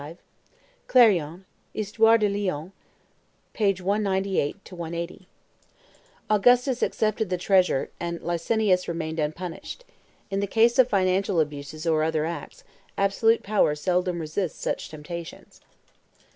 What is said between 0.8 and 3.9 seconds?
295; Clerjon, Histoire de Lyon, t. i. p.